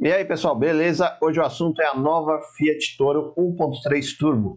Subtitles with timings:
[0.00, 1.18] E aí pessoal, beleza?
[1.20, 4.56] Hoje o assunto é a nova Fiat Toro 1.3 Turbo.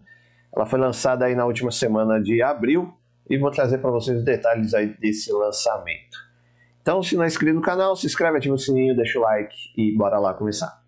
[0.54, 2.94] Ela foi lançada aí na última semana de abril
[3.28, 6.16] e vou trazer para vocês os detalhes aí desse lançamento.
[6.80, 9.56] Então, se não é inscrito no canal, se inscreve, ativa o sininho, deixa o like
[9.76, 10.80] e bora lá começar.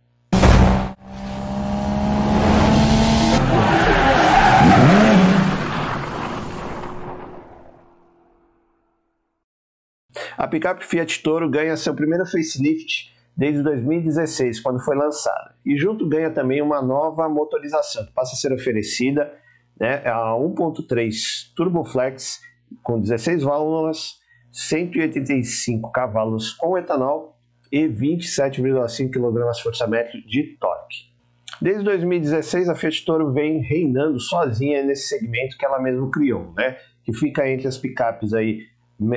[10.38, 15.54] A picape Fiat Toro ganha seu primeiro facelift desde 2016, quando foi lançada.
[15.64, 19.32] E junto ganha também uma nova motorização, que passa a ser oferecida
[19.78, 21.14] né, a 1.3
[21.56, 22.40] Turboflex
[22.82, 24.20] com 16 válvulas,
[24.52, 27.36] 185 cavalos com etanol
[27.72, 31.14] e 27,5 kgfm de torque.
[31.60, 36.76] Desde 2016, a Fiat Toro vem reinando sozinha nesse segmento que ela mesma criou, né?
[37.04, 38.60] que fica entre as picapes aí,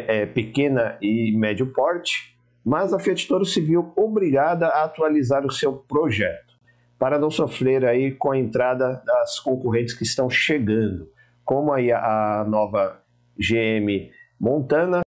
[0.07, 2.36] é, pequena e médio porte,
[2.67, 6.59] mas a Fiat Toro se viu obrigada a atualizar o seu projeto
[6.99, 11.09] para não sofrer aí com a entrada das concorrentes que estão chegando,
[11.45, 13.01] como aí a nova
[13.37, 14.99] GM Montana,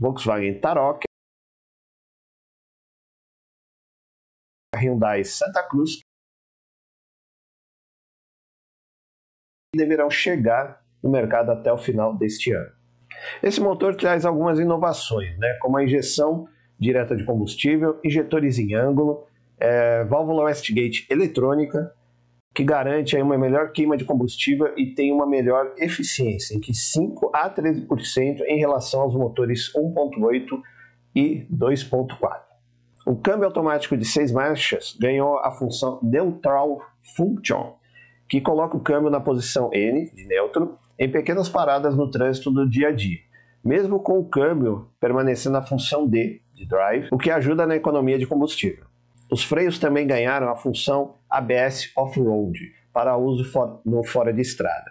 [0.00, 1.04] Volkswagen Tarok,
[4.74, 6.00] Hyundai Santa Cruz,
[9.76, 12.85] deverão chegar no mercado até o final deste ano.
[13.42, 16.46] Esse motor traz algumas inovações, né, como a injeção
[16.78, 19.24] direta de combustível, injetores em ângulo,
[19.58, 21.92] é, válvula Westgate eletrônica,
[22.54, 27.30] que garante aí uma melhor queima de combustível e tem uma melhor eficiência, que 5
[27.34, 30.60] a 13% em relação aos motores 1.8
[31.14, 32.46] e 2.4.
[33.06, 36.80] O câmbio automático de seis marchas ganhou a função Neutral
[37.14, 37.74] Function,
[38.28, 42.68] que coloca o câmbio na posição N, de neutro, em pequenas paradas no trânsito do
[42.68, 43.18] dia a dia,
[43.64, 48.18] mesmo com o câmbio permanecendo na função D, de drive, o que ajuda na economia
[48.18, 48.86] de combustível.
[49.30, 52.58] Os freios também ganharam a função ABS Off-Road,
[52.92, 54.90] para uso for no fora de estrada.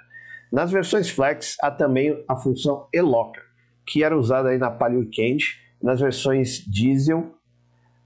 [0.51, 3.43] Nas versões Flex há também a função E-Locker,
[3.85, 5.59] que era usada aí na Palio Quente.
[5.81, 7.35] Nas versões Diesel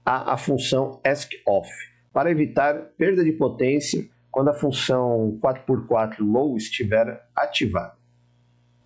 [0.04, 1.70] há a função Ask Off,
[2.12, 7.94] para evitar perda de potência quando a função 4x4 Low estiver ativada.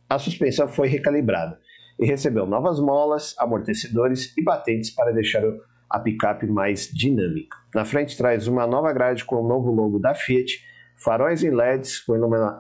[0.09, 1.59] A suspensão foi recalibrada
[1.99, 5.43] e recebeu novas molas, amortecedores e batentes para deixar
[5.89, 7.57] a picape mais dinâmica.
[7.75, 10.61] Na frente traz uma nova grade com o novo logo da Fiat,
[10.97, 12.15] faróis em LEDs com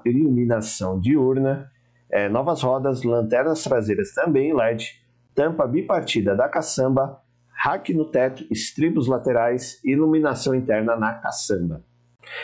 [0.04, 1.70] iluminação diurna,
[2.10, 5.02] é, novas rodas, lanternas traseiras também em LED,
[5.34, 7.20] tampa bipartida da caçamba,
[7.50, 11.82] rack no teto, estribos laterais e iluminação interna na caçamba.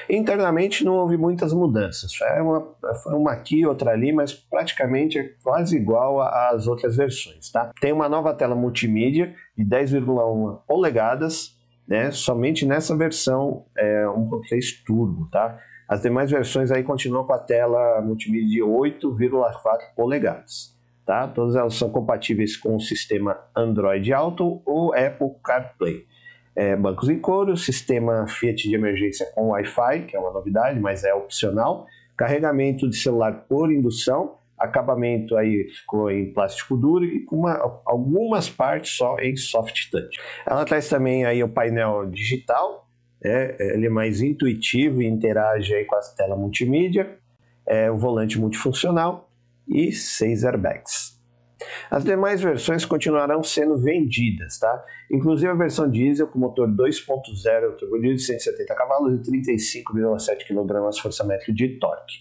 [0.09, 2.67] Internamente não houve muitas mudanças, foi uma,
[3.03, 7.51] foi uma aqui, outra ali, mas praticamente é quase igual às outras versões.
[7.51, 7.71] Tá?
[7.81, 15.29] Tem uma nova tela multimídia de 10,1 polegadas, né, somente nessa versão é, 1.3 Turbo.
[15.31, 15.59] Tá?
[15.89, 20.79] As demais versões aí continuam com a tela multimídia de 8,4 polegadas.
[21.05, 21.27] Tá?
[21.27, 26.07] Todas elas são compatíveis com o sistema Android Auto ou Apple CarPlay
[26.55, 31.05] é, bancos em couro, sistema Fiat de emergência com Wi-Fi, que é uma novidade, mas
[31.05, 37.81] é opcional, carregamento de celular por indução, acabamento aí ficou em plástico duro e uma,
[37.87, 40.21] algumas partes só em soft touch.
[40.47, 42.87] Ela traz também aí o painel digital,
[43.25, 47.19] é, ele é mais intuitivo e interage aí com a tela multimídia,
[47.67, 49.31] é, o volante multifuncional
[49.67, 51.20] e seis airbags.
[51.91, 54.85] As demais versões continuarão sendo vendidas, tá?
[55.11, 61.79] Inclusive a versão diesel com motor 2.0 turbo de 170 cavalos e 35,7 kgfm de
[61.79, 62.15] torque,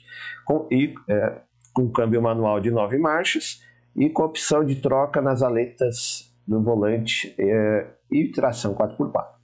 [0.46, 1.42] com, e, é,
[1.74, 3.62] com câmbio manual de 9 marchas
[3.96, 9.40] e com opção de troca nas aletas do volante é, e tração 4x4.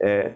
[0.00, 0.34] é,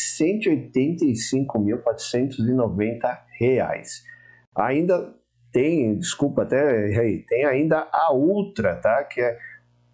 [0.80, 3.18] 185.490.
[4.56, 5.14] Ainda
[5.52, 9.04] tem, desculpa até errei, tem ainda a Ultra, tá?
[9.04, 9.38] Que é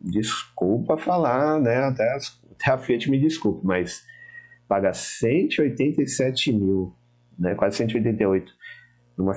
[0.01, 1.77] desculpa falar, né?
[1.77, 4.03] Até as até a Fiat me desculpe, mas
[4.67, 6.95] paga 187 mil,
[7.37, 8.51] né, quase 188
[9.17, 9.33] numa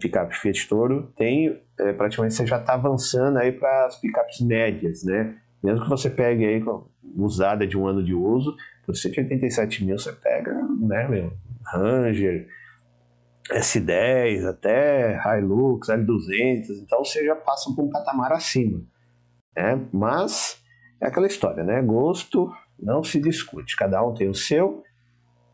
[0.00, 5.04] picape Fiat Toro, tem é, praticamente você já está avançando aí para as picapes médias,
[5.04, 5.36] né?
[5.62, 6.60] Mesmo que você pegue aí
[7.16, 11.32] usada de um ano de uso, por 187 mil você pega, né, meu,
[11.64, 12.48] Ranger,
[13.50, 18.82] S10, até Hilux, L200, então você já passa por um patamar acima,
[19.56, 19.80] né?
[19.92, 20.62] Mas
[21.00, 21.82] é aquela história, né?
[21.82, 24.82] Gosto não se discute, cada um tem o seu,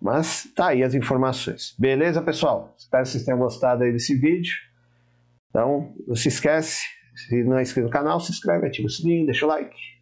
[0.01, 1.75] mas tá aí as informações.
[1.79, 2.75] Beleza, pessoal?
[2.79, 4.55] Espero que vocês tenham gostado aí desse vídeo.
[5.51, 6.83] Então, não se esquece,
[7.15, 9.98] se não é inscrito no canal, se inscreve, ativa o sininho, deixa o like